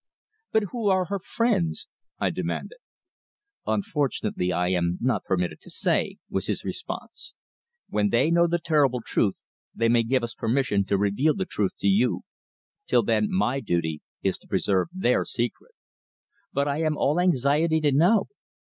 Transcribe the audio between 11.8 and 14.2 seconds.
to you. Till then, my duty